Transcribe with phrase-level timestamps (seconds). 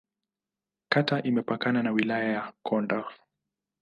[0.89, 3.13] Kata imepakana na Wilaya ya Kondoa.